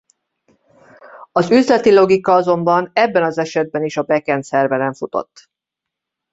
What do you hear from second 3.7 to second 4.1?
is a